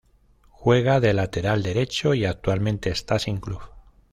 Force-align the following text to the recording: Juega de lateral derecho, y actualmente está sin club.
Juega 0.49 0.99
de 0.99 1.13
lateral 1.13 1.61
derecho, 1.61 2.15
y 2.15 2.25
actualmente 2.25 2.89
está 2.89 3.19
sin 3.19 3.37
club. 3.37 3.61